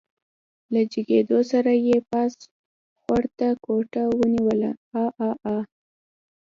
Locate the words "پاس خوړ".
2.11-3.23